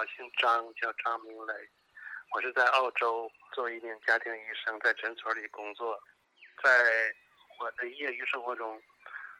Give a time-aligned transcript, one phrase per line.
[0.00, 1.52] 我姓张，叫张明磊。
[2.34, 6.02] 我是在澳洲做一名家庭医生，在诊所里工作。
[6.64, 7.14] 在
[7.58, 8.80] 我的业余生活中，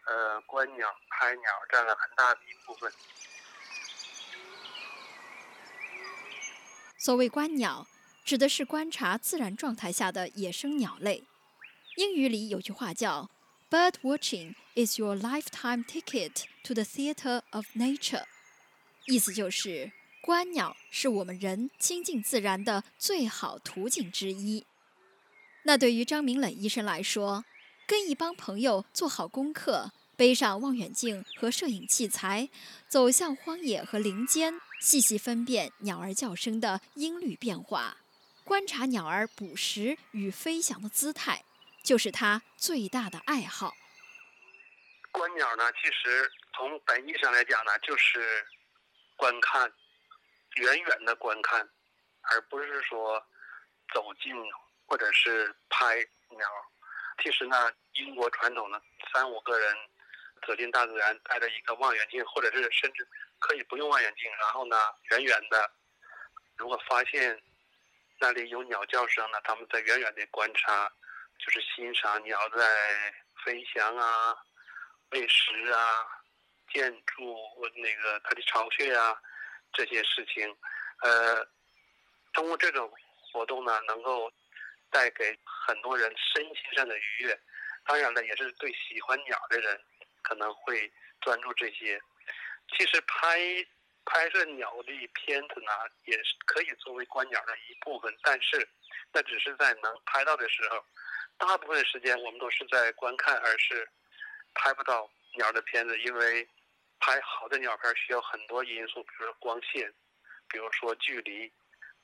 [0.04, 2.92] 呃，观鸟、拍鸟占了很大的一部分。
[6.98, 7.86] 所谓观鸟，
[8.22, 11.24] 指的是观察自然状态下的野生鸟类。
[11.96, 13.30] 英语里有句话叫
[13.70, 18.26] “Bird watching is your lifetime ticket to the theater of nature”，
[19.06, 19.90] 意思就是
[20.22, 24.66] 观鸟是我们人亲近自然的最好途径之一。
[25.62, 27.44] 那对于张明磊医生来说，
[27.86, 32.50] 跟一帮朋友做好功课，背上望远镜和摄影器材，
[32.86, 34.60] 走向荒野和林间。
[34.80, 37.98] 细细分辨鸟儿叫声的音律变化，
[38.44, 41.44] 观察鸟儿捕食与飞翔的姿态，
[41.82, 43.74] 就是他最大的爱好。
[45.12, 48.46] 观鸟呢，其实从本意上来讲呢，就是
[49.16, 49.70] 观看，
[50.56, 51.68] 远远的观看，
[52.22, 53.24] 而不是说
[53.94, 54.34] 走近
[54.86, 55.96] 或者是拍
[56.30, 56.48] 鸟。
[57.22, 58.80] 其实呢，英国传统的
[59.12, 59.76] 三五个人
[60.46, 63.06] 走进大自然，带着一个望远镜，或者是甚至。
[63.42, 64.76] 可以不用望远镜，然后呢，
[65.12, 65.72] 远远的，
[66.58, 67.42] 如果发现
[68.18, 70.92] 那里有鸟叫声呢，他们在远远的观察，
[71.38, 74.36] 就是欣赏鸟在飞翔啊、
[75.12, 76.06] 喂食啊、
[76.70, 77.34] 建筑
[77.76, 79.18] 那个它的巢穴啊
[79.72, 80.56] 这些事情。
[81.02, 81.46] 呃，
[82.32, 82.90] 通过这种
[83.32, 84.30] 活动呢，能够
[84.90, 87.40] 带给很多人身心上的愉悦。
[87.86, 89.80] 当然了，也是对喜欢鸟的人
[90.22, 92.00] 可能会专注这些。
[92.76, 93.38] 其实拍
[94.04, 95.72] 拍摄鸟的片子呢，
[96.04, 98.68] 也是可以作为观鸟的一部分，但是
[99.12, 100.84] 那只是在能拍到的时候，
[101.38, 103.88] 大部分时间我们都是在观看，而是
[104.54, 106.48] 拍不到鸟的片子，因为
[107.00, 109.92] 拍好的鸟片需要很多因素，比如说光线，
[110.48, 111.52] 比如说距离，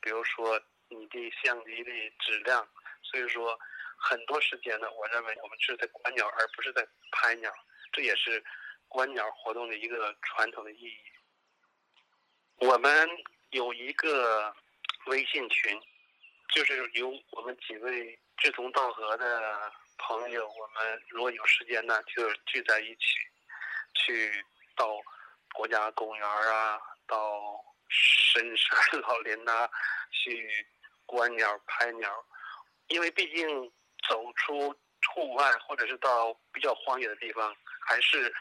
[0.01, 2.67] 比如说你的相机的质量，
[3.03, 3.57] 所以说
[3.97, 7.53] 很多时间呢，我认为我们是在观鸟，而不是在拍鸟，
[7.93, 8.43] 这也是。
[8.89, 10.99] 观鸟活动的一个传统的意义。
[12.59, 13.09] 我们
[13.51, 14.55] 有一个
[15.07, 15.79] 微信群，
[16.55, 23.19] 就是由我们几位志同道合的朋友，我们如果有时间呢，就聚在一起，
[23.95, 24.33] 去
[24.77, 24.97] 到
[25.55, 27.43] 国家公园啊，到
[27.89, 29.69] 深山老林呐，
[30.13, 30.67] 去
[31.07, 32.25] 观鸟、拍鸟。
[32.89, 33.73] 因为毕竟
[34.09, 34.71] 走出
[35.15, 38.33] 户外，或者是到比较荒野的地方，还是。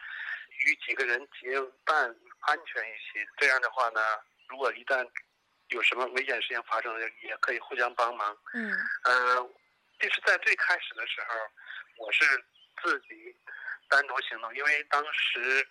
[0.65, 4.01] 与几个人结伴安全一些，这样的话呢，
[4.47, 5.05] 如果一旦
[5.67, 8.35] 有什么危险事情发生，也可以互相帮忙。
[8.53, 8.71] 嗯。
[9.03, 9.35] 呃，
[9.99, 11.35] 就是在最开始的时候，
[11.97, 12.25] 我是
[12.81, 13.35] 自己
[13.89, 15.67] 单独行动，因为当时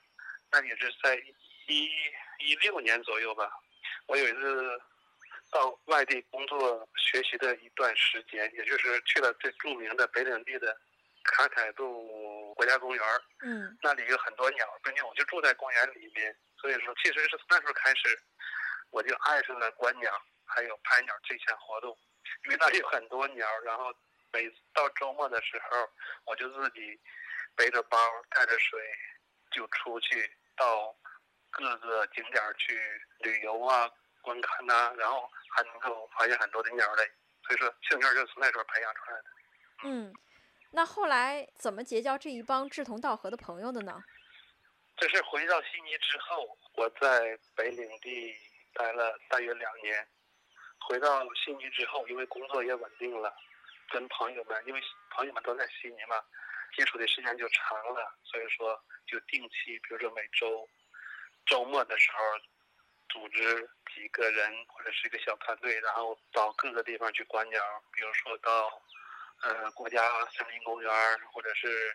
[0.55, 1.17] 那也是在
[1.67, 1.91] 一
[2.39, 3.51] 一六年左右吧。
[4.07, 4.81] 我有一次
[5.51, 10.77] 到外地工作学习的一段时间，也就是去了最著名的北领地的
[11.25, 12.55] 卡凯杜。
[12.55, 13.05] 国家公园
[13.43, 18.17] 嗯，那里有很多鸟，并且我就住在公园里面，所以说其实是从那时候开始，
[18.91, 20.09] 我就爱上了观鸟
[20.45, 21.99] 还有拍鸟这项活动，
[22.45, 23.93] 因为那里有很多鸟，然后
[24.33, 25.91] 每到周末的时候，
[26.27, 26.97] 我就自己
[27.57, 27.99] 背着包
[28.31, 28.81] 带着水
[29.51, 30.95] 就出去到
[31.51, 32.79] 各个景点去
[33.21, 33.91] 旅游啊、
[34.23, 37.11] 观看呐，然后还能够发现很多的鸟类，
[37.47, 39.25] 所以说兴趣就是从那时候培养出来的。
[39.85, 40.15] 嗯。
[40.77, 44.03] 那后来怎么结交这一帮志同道合的朋友的呢？
[44.97, 48.35] 这是回到悉尼之后，我在北领地
[48.73, 50.09] 待了大约两年。
[50.89, 53.33] 回到悉尼之后，因为工作也稳定了，
[53.91, 56.21] 跟朋友们，因为朋友们都在悉尼嘛，
[56.77, 60.69] 接触的时间就长了，所以说就定期，比如说每周
[61.47, 62.19] 周末的时候，
[63.09, 67.62] 组织几个人或者是一个小团队，然后到各个地方去观鸟，
[67.93, 68.82] 比如说到。
[69.43, 70.00] 呃，国家
[70.31, 70.91] 森林公园
[71.31, 71.94] 或者是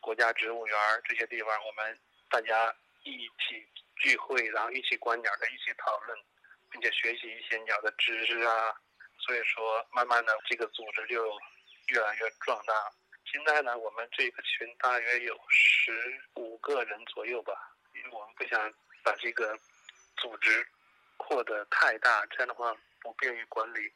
[0.00, 1.98] 国家植物园这些地方，我们
[2.28, 2.74] 大家
[3.04, 3.66] 一起
[3.96, 6.18] 聚会，然后一起观鸟的，一起讨论，
[6.68, 8.74] 并且学习一些鸟的知识啊。
[9.18, 11.24] 所以说，慢慢的这个组织就
[11.86, 12.74] 越来越壮大。
[13.32, 15.92] 现在呢，我们这个群大约有十
[16.34, 17.52] 五个人左右吧，
[17.94, 18.72] 因为我们不想
[19.04, 19.56] 把这个
[20.16, 20.66] 组织
[21.16, 23.92] 扩得太大，这样的话不便于管理。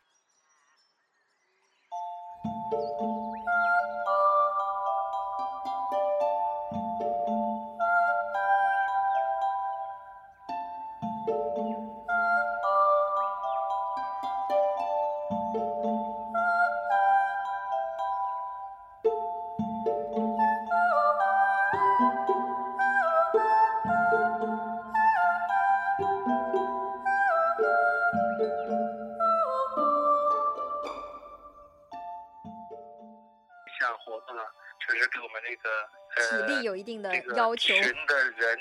[36.65, 37.75] 有一定的这个要求。
[37.75, 38.59] 群的人，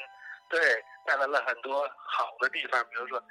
[0.50, 0.60] 对
[1.06, 3.22] 带来了很多好的地方，比如说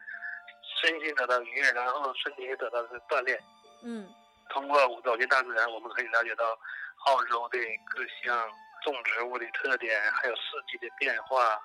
[0.81, 3.41] 身心得到愉悦，然后身体也得到了锻炼。
[3.85, 4.13] 嗯
[4.51, 6.59] 通过走进大自然，我们可以了解到
[7.07, 7.59] 澳洲的
[7.95, 8.51] 各项
[8.85, 11.59] 种植物的特点，还有四季的变化，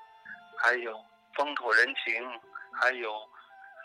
[0.57, 1.03] 还有
[1.35, 2.39] 风土人情，
[2.79, 3.27] 还有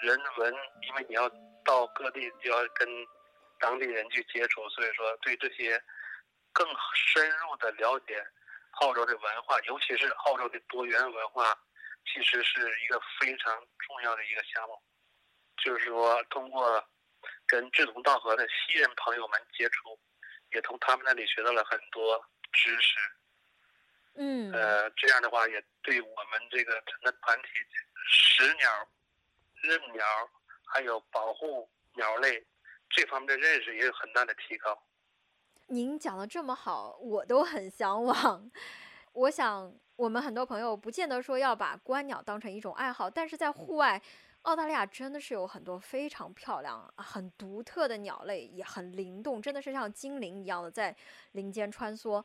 [0.02, 0.54] 人文。
[0.82, 1.28] 因为你要
[1.64, 2.88] 到各地，就要跟
[3.58, 5.82] 当地人去接触，所以说对这些
[6.52, 6.64] 更
[6.94, 8.24] 深入的了解
[8.80, 11.56] 澳洲的文化，尤其是澳洲的多元文化，
[12.06, 14.82] 其实是一个非常重要的一个项目。
[15.62, 16.82] 就是说，通过
[17.46, 19.98] 跟志同道合的西人朋友们接触，
[20.52, 22.98] 也从他们那里学到了很多知识。
[24.14, 27.48] 嗯呃，这样的话也对我们这个整个团体
[28.08, 28.88] 食鸟、
[29.62, 30.04] 认鸟，
[30.66, 32.44] 还有保护鸟类
[32.90, 34.82] 这方面的认识也有很大的提高。
[35.68, 38.50] 您讲的这么好，我都很向往。
[39.12, 44.00] 我想，我们很多朋友不见得说要把观鸟当成一种爱好，但是在户外，
[44.42, 50.94] 澳大利亚真的是有很多非常漂亮、很独特的鸟类，也很灵动，真的是像精灵一样的在
[51.32, 52.24] 林间穿梭。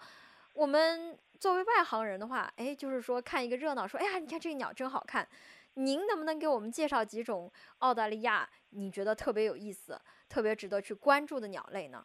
[0.53, 5.27] 我们作为外行人的话，哎，就是说看一个热闹，说，哎呀，你看这个鸟真好看。
[5.75, 12.03] 您能不能给我们介绍几种澳大利亚你觉得特别有意思、特别值得去关注的鸟类呢？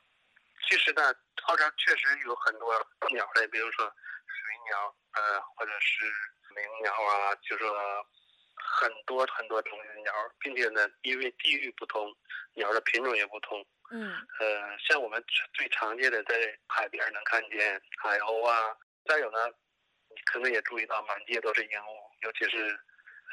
[0.73, 1.15] 其实呢，
[1.49, 2.73] 澳洲确实有很多
[3.13, 6.07] 鸟类，比如说水鸟，呃，或者是
[6.57, 7.77] 鸣鸟啊，就说
[8.57, 12.11] 很多很多种类的鸟，并且呢，因为地域不同，
[12.55, 13.63] 鸟的品种也不同。
[13.91, 15.23] 嗯呃，像我们
[15.53, 18.75] 最常见的在海边能看见海鸥啊，
[19.05, 19.47] 再有呢，
[20.09, 22.81] 你可能也注意到满街都是鹦鹉，尤其是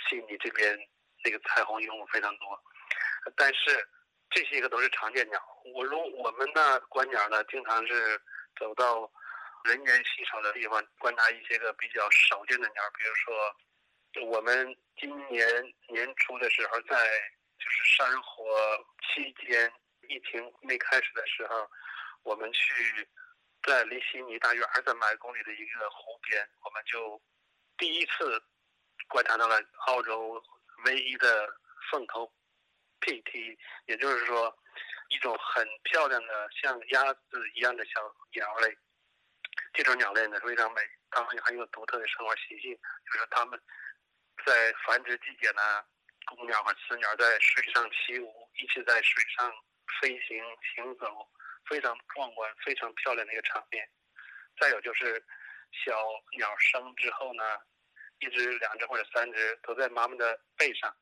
[0.10, 0.78] 悉尼这边
[1.24, 2.62] 那个彩虹鹦鹉非常多。
[3.38, 3.88] 但是
[4.30, 5.42] 这些个都是常见鸟。
[5.74, 8.22] 我如我们呢观鸟呢，经常是
[8.60, 9.12] 走到
[9.64, 15.48] 人烟稀少的地方，观察一些个比较少见的鸟，比如说我们今年
[15.88, 16.96] 年初的时候，在
[17.60, 19.72] 就是山火期间。
[20.08, 21.70] 疫情没开始的时候，
[22.24, 23.08] 我们去
[23.62, 27.22] 在离悉尼大约二三百公里的一个湖边，我们就
[27.78, 28.42] 第一次
[29.08, 30.44] 观察到了澳洲
[30.86, 31.48] 唯一的
[31.92, 32.26] 凤头
[33.02, 34.56] PT，也就是说
[35.10, 38.78] 一种很漂亮的像鸭子一样的小鸟类。
[39.74, 40.82] 这种鸟类呢非常美，
[41.12, 42.74] 它们很有独特的生活习性，
[43.06, 43.60] 就是它们
[44.46, 45.62] 在繁殖季节呢，
[46.26, 49.54] 公鸟和雌鸟在水上起舞，一起在水上。
[50.00, 50.40] 飞行
[50.76, 51.28] 行走
[51.68, 53.90] 非常壮观、非常漂亮的一个场面。
[54.62, 55.22] 再有就是
[55.84, 55.92] 小
[56.38, 57.44] 鸟生之后呢，
[58.20, 60.96] 一只、两只或者三只都在妈妈的背上，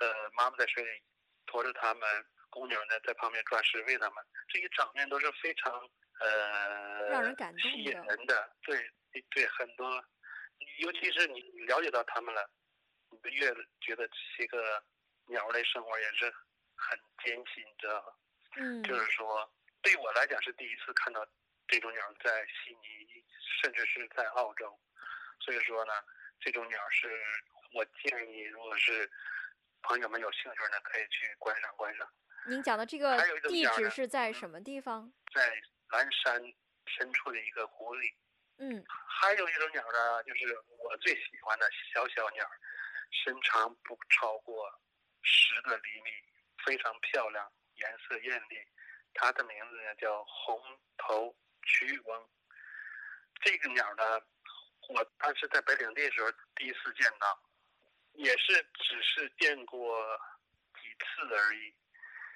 [0.00, 1.02] 呃，妈妈在水里
[1.46, 4.24] 驮着他们，公牛呢在旁边抓食喂他们。
[4.48, 5.72] 这些场面都是非常
[6.20, 8.56] 呃让人感动吸引人的。
[8.62, 8.76] 对
[9.30, 10.04] 对，很多，
[10.78, 12.50] 尤其是你了解到他们了，
[13.10, 14.82] 你就越觉得这些个
[15.26, 16.32] 鸟类生活也是。
[16.78, 18.12] 很艰辛，你知道吗？
[18.58, 19.50] 嗯，就是说，
[19.80, 21.26] 对我来讲是第一次看到
[21.66, 23.24] 这种鸟在悉尼，
[23.62, 24.78] 甚至是在澳洲。
[25.40, 25.94] 所以说呢，
[26.38, 27.08] 这种鸟是
[27.72, 29.10] 我建议，如果是
[29.86, 32.06] 朋友们有兴趣呢，可以去观赏观赏。
[32.48, 33.16] 您讲的这个
[33.48, 35.12] 地址是在什么地方？
[35.32, 36.42] 在蓝山
[36.86, 38.12] 深处的一个湖里。
[38.58, 38.84] 嗯。
[39.08, 42.44] 还有一种鸟呢，就是我最喜欢的小小鸟，
[43.24, 44.68] 身长不超过
[45.22, 46.10] 十个厘米。
[46.64, 48.56] 非常漂亮，颜色艳丽。
[49.14, 50.60] 它的名字呢叫红
[50.96, 52.28] 头曲翁。
[53.40, 54.20] 这个鸟呢，
[54.88, 57.40] 我当时在北领地的时候第一次见到，
[58.16, 60.04] 也是只是见过
[60.74, 61.74] 几次而已。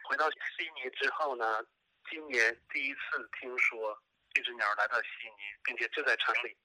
[0.04, 0.38] 回到悉
[0.74, 1.64] 尼之后呢，
[2.08, 6.56] 今年第一次听说这只鸟来到悉尼，并且就在城里，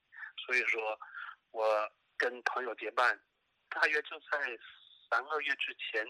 [0.46, 1.00] 所以说，
[1.52, 3.20] 我跟朋友结伴，
[3.70, 4.58] 大约就在
[5.10, 6.06] 三个月之前。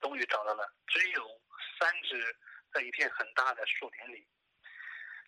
[0.00, 1.42] 终于找到了，只有
[1.76, 2.36] 三只
[2.72, 4.24] 在一片很大的树林里。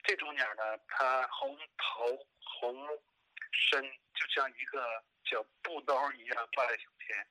[0.05, 3.03] 这种鸟呢，它红头红
[3.51, 3.85] 身，
[4.35, 7.27] 像一个小布兜一样挂在胸前，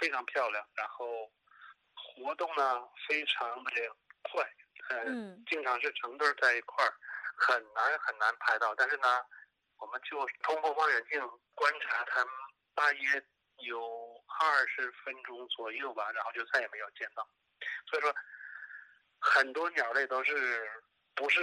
[0.00, 0.66] 非常漂亮。
[0.74, 1.30] 然后
[1.94, 3.70] 活动呢非常的
[4.22, 4.44] 快，
[4.90, 6.92] 嗯，经常是成对在一块儿，
[7.36, 8.74] 很难很难拍到。
[8.74, 9.24] 但是呢，
[9.78, 11.20] 我们就通过望远镜
[11.54, 12.34] 观察它们，
[12.74, 13.24] 大约
[13.58, 14.16] 有。
[14.40, 17.28] 二十分钟左右吧，然后就再也没有见到。
[17.90, 18.14] 所以说，
[19.18, 20.70] 很多鸟类都是
[21.16, 21.40] 不是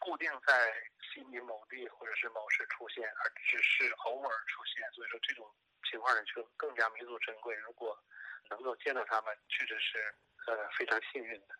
[0.00, 0.74] 固定在
[1.14, 4.82] 悉尼某地或者是某市出现，而只是偶尔出现。
[4.92, 5.48] 所以说，这种
[5.88, 7.54] 情况呢就更加弥足珍贵。
[7.54, 7.96] 如果
[8.50, 9.98] 能够见到它们，确实是
[10.48, 11.54] 呃非常幸运的。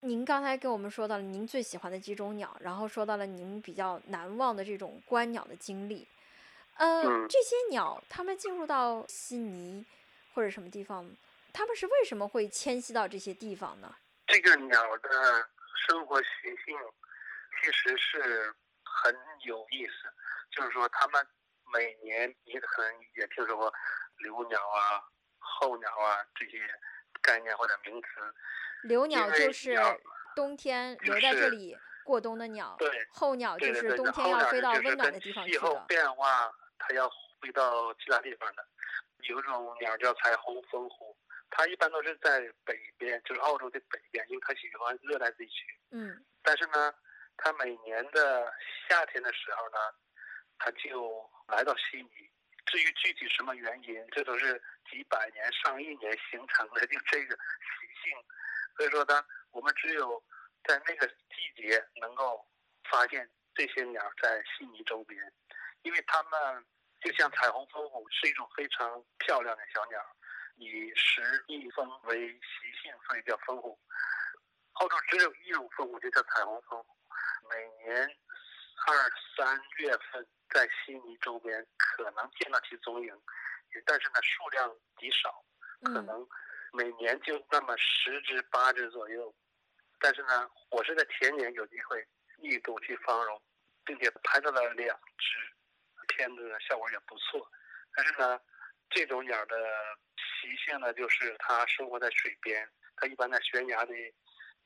[0.00, 6.06] 您刚才跟我们说到了您最喜欢的几种鸟，然后说到了您比较难忘的这种观鸟的经历。
[6.76, 9.86] 呃，嗯这些鸟它们进入到悉尼
[10.34, 11.10] 或者什么地方，
[11.54, 13.96] 它们是为什么会迁徙到这些地方呢？
[14.26, 15.48] 这个鸟的
[15.86, 16.28] 生活习
[16.64, 16.76] 性
[17.60, 18.54] 其实是
[19.02, 19.92] 很有意思，
[20.50, 21.26] 就是说他们
[21.72, 23.72] 每年你可能也听说过
[24.18, 25.02] 留鸟啊、
[25.38, 26.60] 候鸟啊这些
[27.20, 28.08] 概念或者名词。
[28.84, 29.74] 留鸟就是
[30.36, 35.74] 冬天留在这里过冬的鸟，对候鸟就是冬天要飞到温暖的地方去气候。
[35.88, 37.10] 变化，它要
[37.40, 38.66] 飞到其他地方的。
[39.28, 41.16] 有一种鸟叫彩虹蜂虎，
[41.48, 45.64] 它一般都是在北边，就是澳洲的北边，因为它喜欢热带地区。
[45.90, 46.92] 嗯但是呢，
[47.36, 48.52] 它每年的
[48.88, 49.78] 夏天的时候呢，
[50.58, 52.30] 它就来到悉尼。
[52.66, 54.60] 至于具体什么原因，这都是
[54.90, 58.12] 几百年、上亿年形成的，就这个习性。
[58.76, 60.22] 所以说呢，我们只有
[60.64, 62.48] 在那个季节能够
[62.90, 65.20] 发现这些鸟在悉尼周边，
[65.82, 66.64] 因为它们
[67.02, 70.00] 就像彩虹蜂虎是一种非常漂亮的小鸟，
[70.56, 73.78] 以食蜜蜂为习性，所以叫蜂虎。
[74.72, 76.96] 澳洲只有一种蜂虎，就叫彩虹蜂虎，
[77.48, 78.08] 每年
[78.86, 83.22] 二三月份在悉尼周边可能见到其踪影，
[83.86, 85.44] 但是呢数量极少，
[85.82, 86.28] 可嗯能
[86.72, 89.34] 每年就那么十只八只左右。
[90.00, 92.06] 但是呢，我是在前年有机会
[92.38, 93.40] 一睹其芳容，
[93.84, 95.38] 并且拍到了两只，
[96.08, 97.50] 片子的效果也不错。
[97.94, 98.38] 但是呢，
[98.90, 99.56] 这种鸟的
[100.18, 103.94] 习性呢，就是它生活在水边，它一般在悬崖的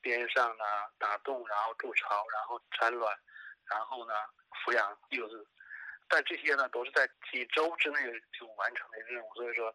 [0.08, 0.64] 边上呢
[0.98, 3.14] 打洞，然后筑巢，然后产卵，
[3.66, 4.14] 然后呢
[4.64, 5.46] 抚养幼子。
[6.08, 8.00] 但这些呢都是在几周之内
[8.32, 9.74] 就完成的任务，所以说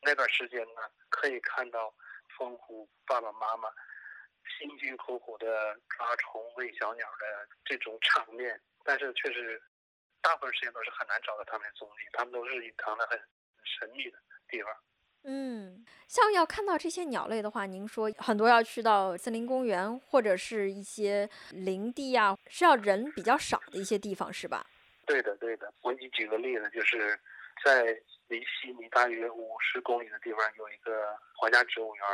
[0.00, 0.80] 那段时间呢
[1.10, 1.94] 可以看到
[2.38, 3.68] 蜂虎爸爸妈妈
[4.58, 9.62] 辛辛苦苦的抓虫喂小鸟的这种场面，但是确实
[10.22, 13.20] 大部分时间都是很难找到他们的踪迹，他们都是隐藏的很
[13.62, 14.18] 神秘的
[14.48, 14.74] 地方。
[15.28, 24.64] 嗯，像要看到这些鸟类的话，您说很多要去到森林公园或者是一些林地啊，是要人比较少的一些地方，是吧？
[25.04, 25.72] 对的，对的。
[25.82, 27.18] 我给你举个例子，就是
[27.64, 32.04] 在离悉尼大约五十公里的地方有一个皇家植物园，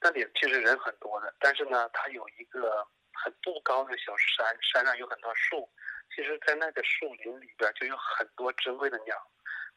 [0.00, 5.68] 那里其实人很多的，但是呢，它有一个很不高的小山，山上有很多树。
[6.14, 9.16] 其实，在那个树林里边就有很多珍贵的鸟，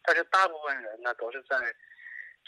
[0.02, 1.56] 但是大部分人呢都是在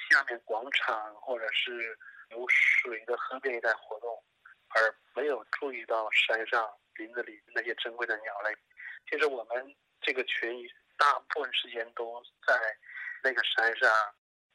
[0.09, 1.97] 下面广场或者是
[2.29, 4.23] 有水的河边一带活动，
[4.69, 8.55] 而没有注意到山上林子里那些珍贵的鸟类。
[9.09, 12.59] 其实我们这个群大部分时间都在
[13.23, 13.89] 那个山上，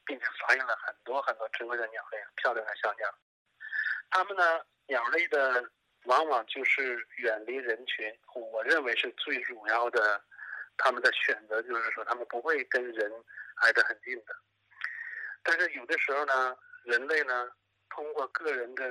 [0.05, 3.07] 并且发现了很多很多珍贵的鸟类，漂亮的小鸟。
[4.09, 5.63] 它们呢，鸟类的
[6.05, 10.23] 往往就是远离人群，我认为是最主要的。
[10.75, 13.11] 他们的选择就是说，他们不会跟人
[13.57, 14.35] 挨得很近的。
[15.43, 17.49] 但是有的时候呢，人类呢，
[17.89, 18.83] 通过个人的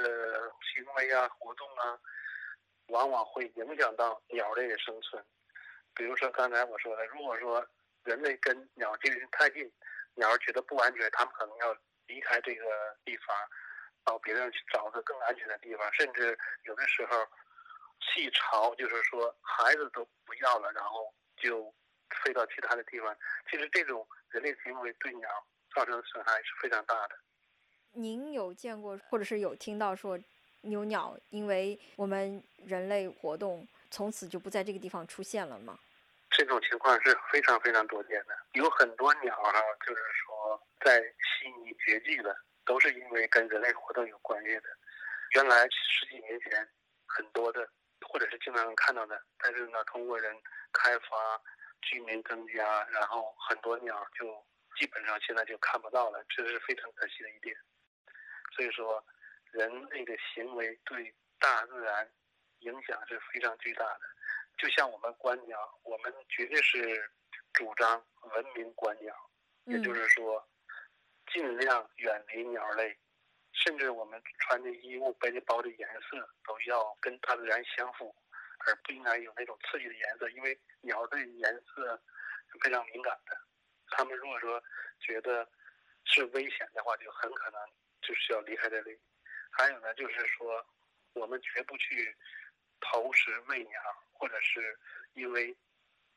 [0.73, 1.99] 行为啊、活动啊，
[2.89, 5.25] 往往会影响到鸟类的生存。
[5.95, 7.67] 比如说刚才我说的，如果说
[8.05, 9.71] 人类跟鸟距离太近，
[10.15, 12.65] 鸟觉得不安全，它们可能要离开这个
[13.05, 13.37] 地方，
[14.05, 17.27] 到别地去找个更安全的地方，甚至有的时候
[18.01, 21.75] 弃巢，就是说孩子都不要了，然后就
[22.25, 23.17] 飞到其他的地方。
[23.51, 25.29] 其实这种人类行为对鸟
[25.75, 27.17] 造成的损害是非常大的。
[27.93, 30.19] 您有见过或者是有听到说
[30.63, 35.79] 有鸟因为我们人类活动，从此就不在这个地方出现了吗？
[36.31, 39.53] 这种情况是非常非常多见的，有很多鸟哈、
[39.87, 44.63] 就是说在悉尼绝迹了，都是因为跟人类活动有关系的。
[45.35, 46.67] 原来十几年前
[47.07, 47.69] 很多的，
[48.09, 50.35] 或者是经常能看到的，但是呢，通过人
[50.73, 51.39] 开发、
[51.83, 54.43] 居民增加，然后很多鸟就
[54.79, 57.57] 基本上现在就看不到了，这是非常可惜的一点。
[58.55, 59.05] 所以说，
[59.51, 62.11] 人类的行为对大自然
[62.61, 64.01] 影响是非常巨大的。
[64.59, 67.11] 就像我们观鸟，我们绝对是
[67.53, 69.15] 主张文明观鸟，
[69.65, 70.49] 也就嗯是说，
[71.33, 72.97] 尽量远离鸟类，
[73.53, 78.15] 甚至我们穿的衣物、背的包的颜色都要跟大自然相符，
[78.67, 82.01] 而不应该有那种刺激的颜色，因为鸟对颜色
[82.53, 83.37] 是非常敏感的。
[83.93, 84.63] 他们如果说
[85.01, 85.49] 觉得
[86.05, 87.61] 是危险的话，就很可能
[88.01, 88.99] 就是要离开这里。
[89.51, 90.67] 还有呢，就是说，
[91.13, 92.17] 我们绝不去
[92.81, 93.81] 投食喂鸟，
[94.13, 94.79] 或者是
[95.13, 95.55] 因为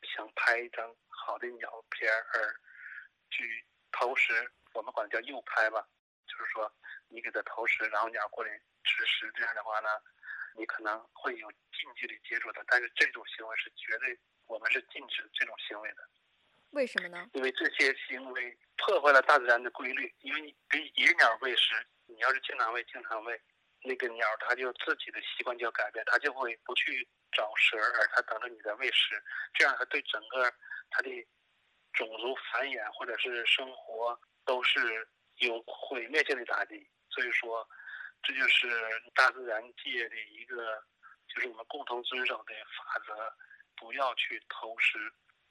[0.01, 2.55] 想拍一张好的鸟片儿而
[3.29, 5.85] 去投食，我们管叫诱拍吧，
[6.25, 6.73] 就是说
[7.09, 9.89] 你给它投食，然后鸟过来吃食，这样的话呢，
[10.55, 14.17] 你可能会有近距离接触的，但是这种行为是绝对
[14.47, 16.09] 我们是禁止这种行为的。
[16.75, 17.25] 为什么呢？
[17.31, 20.13] 因为这些行为破坏了大自然的规律。
[20.19, 21.73] 因为你给野鸟喂食，
[22.05, 23.41] 你要是经常喂、经常喂，
[23.81, 29.23] 那个鸟它就自己的习惯就要改变，它就会不去找食，而它等着你在喂食。
[29.53, 30.53] 这样它对整个
[30.89, 31.09] 它的
[31.93, 36.85] 种族繁衍或者是生活都是有毁灭性的打击。
[37.09, 37.65] 所以说，
[38.21, 38.67] 这就是
[39.13, 40.83] 大自然界的一个，
[41.29, 43.33] 就是我们共同遵守的法则：
[43.77, 44.99] 不要去偷食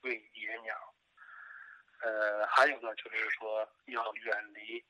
[0.03, 0.94] 喂野鸟。
[2.05, 4.85] 呃，还有呢，就是说要远离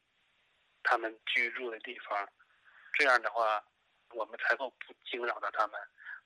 [0.82, 2.28] 他们居住的地方，
[2.92, 3.62] 这样的话，
[4.10, 5.78] 我们才够不惊扰到他们，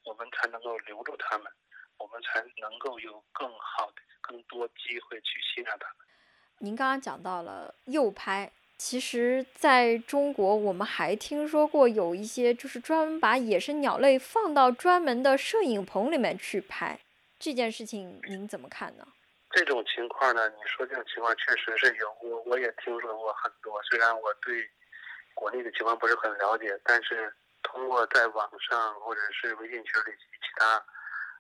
[0.04, 1.52] 我们才能够留住他们，
[1.98, 5.96] 我们才能够有更好的、更多机会去欣赏他们。
[6.60, 16.98] 您刚刚讲到了诱拍，其实在中国，我们还听说过有一些就是专门把野生鸟类放到专门的摄影棚里面去拍，
[17.38, 19.06] 这件事情您怎么看呢？
[19.58, 23.82] 这种情况呢，你说这种情况确实是有，我我也听说过很多。
[23.82, 24.64] 虽然我对
[25.34, 27.34] 国内的情况不是很了解，但是
[27.64, 30.80] 通过在网上或者是微信群里其他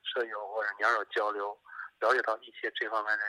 [0.02, 1.56] 舍友或者鸟友交流，
[2.00, 3.24] 了解到一些这方面的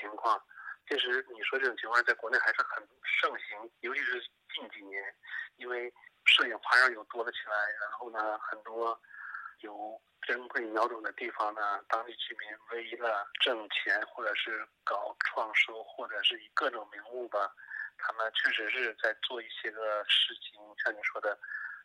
[0.00, 0.42] 情况。
[0.88, 4.18] 其实你说这种情况在国内还是很盛行，尤其是
[4.54, 5.14] 近几年，
[5.56, 5.92] 因为
[6.24, 8.98] 摄影花样又多了起来，然后呢，很多
[9.60, 10.00] 有。
[10.24, 17.52] 珍贵鸟种的地方呢，当地居民为了挣钱，或者是搞创收，或者是以各种名目吧，
[17.98, 21.36] 他们确实是在做一些个事情，像你说的，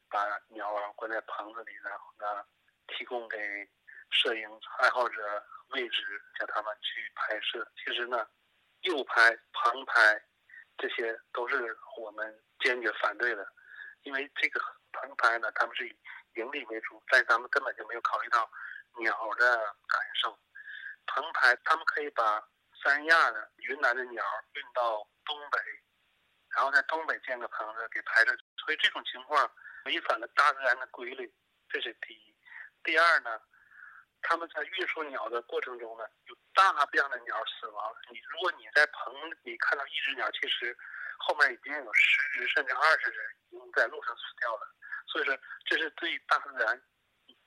[0.07, 2.45] 把鸟儿关在棚子里，然后呢，
[2.85, 3.67] 提供给
[4.11, 4.47] 摄影
[4.77, 7.67] 爱好者位置，叫他们去拍摄。
[7.83, 8.23] 其实呢，
[8.81, 10.23] 诱拍、棚拍，
[10.77, 13.51] 这些都是我们坚决反对的，
[14.03, 15.99] 因为这个棚拍呢，他们是以。
[16.37, 18.49] 盈利为主，但咱们根本就没有考虑到
[18.99, 20.37] 鸟的感受。
[21.07, 22.47] 棚拍，他们可以把
[22.83, 24.23] 三亚的、云南的鸟
[24.53, 25.59] 运到东北，
[26.55, 28.37] 然后在东北建个棚子给拍着。
[28.63, 29.49] 所以这种情况
[29.85, 31.33] 违反了大自然的规律，
[31.69, 32.35] 这是第一。
[32.83, 33.41] 第二呢，
[34.21, 37.95] 他们在运输鸟的过程中呢，有大量的鸟死亡。
[38.11, 40.77] 你如果你在棚里看到一只鸟，其实
[41.17, 43.17] 后面已经有十只甚至二十只
[43.49, 44.75] 已经在路上死掉了。
[45.07, 46.81] 所以说，这是对大自然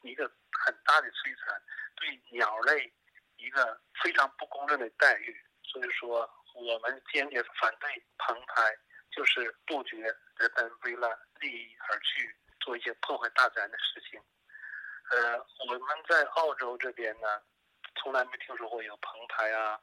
[0.02, 0.26] 一个
[0.64, 1.62] 很大的摧残，
[1.96, 2.92] 对鸟类
[3.36, 5.40] 一个非常不公正的待遇。
[5.62, 8.76] 所以说，我们坚决反对棚拍，
[9.12, 14.20] 就是杜绝人们为了利益而去做一些破坏大自然的事情。
[15.10, 17.42] 呃，我们在澳洲这边呢，
[17.96, 19.78] 从来没听说过有棚拍啊、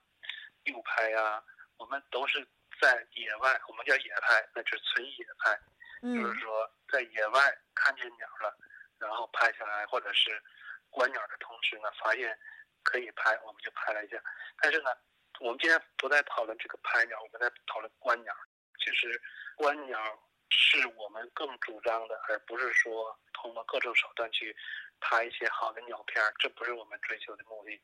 [0.64, 1.44] 诱拍啊，
[1.78, 2.46] 我们都是
[2.82, 5.60] 在野外，我们叫野拍，那就是纯野拍。
[6.02, 7.42] 就是说，在野外
[7.74, 8.56] 看见鸟了，
[9.00, 10.42] 然后拍下来，或者是
[10.90, 12.38] 观鸟的同时呢，发现
[12.84, 14.22] 可以拍，我们就拍了一下。
[14.62, 14.90] 但是呢，
[15.40, 18.34] 我们今天不再讨论这个拍鸟，我们在讨论观鸟。
[18.80, 19.22] 其实，
[19.56, 20.00] 观鸟
[20.50, 24.56] 是我们更主张的，而不是说通过各种手段去
[25.00, 27.82] 拍一些好的鸟片，这不是我们追求的目的。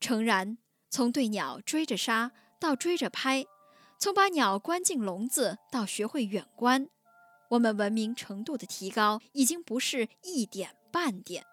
[0.00, 0.58] 诚然，
[0.90, 3.44] 从对鸟追着杀到追着拍。
[4.00, 6.88] 从把鸟关进笼子到学会远观，
[7.50, 11.44] 我们文明程度的提高已经不是一点半点。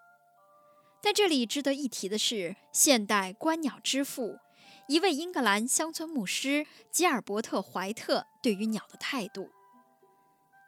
[1.02, 4.38] 但这里值得一提的是，现代观鸟之父，
[4.86, 9.50] 一位英格兰乡村牧师吉尔伯特·怀特对于鸟的态度。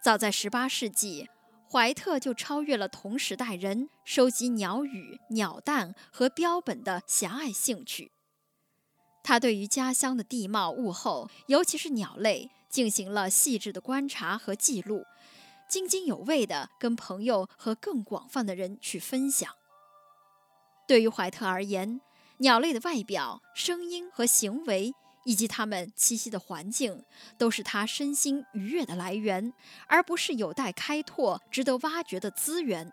[0.03, 1.29] 早在18世纪，
[1.71, 8.11] 怀特就超越了同时代人收集鸟语、鸟蛋和标本的狭隘兴趣。
[9.23, 15.05] 他对于家乡的地貌、物候，尤其是鸟类，进行了细致的观察和记录，
[15.69, 19.53] 津津有味地跟朋友和更广泛的人去分享。
[20.87, 22.01] 对于怀特而言，
[22.39, 24.95] 鸟类的外表、声音和行为，
[25.27, 27.05] 以及它们栖息的环境，
[27.37, 29.53] 都是他身心愉悦的来源，
[29.87, 32.91] 而不是有待开拓、值得挖掘的资源。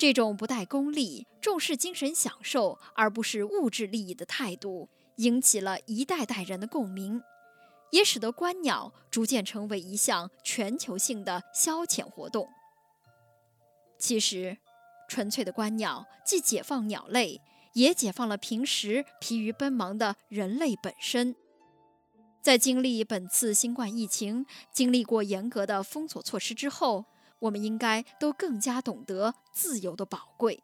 [0.00, 7.22] 这种不带功利、重视精神享受而不是物质利益的态度，引起了一代代人的共鸣，
[7.90, 12.48] 也使得观鸟逐渐成为一项全球性的消遣活动。
[13.98, 14.56] 其实，
[15.06, 17.42] 纯粹的观鸟既解放鸟类，
[17.74, 21.36] 也解放了平时疲于奔忙的人类本身。
[22.40, 27.04] 在经历本次新冠疫情、经历过严格的封锁措施之后。
[27.40, 30.62] 我们应该都更加懂得自由的宝贵。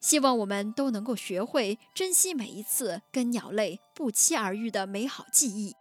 [0.00, 5.74] 希望我们都能够学会珍惜每一次跟鸟类不期而遇的美好记忆，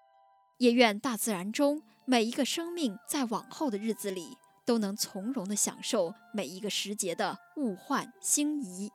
[0.58, 8.90] 也愿大自然中每一个生命在往后的日子里都能从容地享受每一个时节的物换星移。